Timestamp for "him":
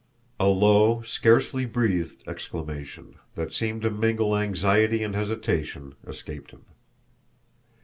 6.49-6.65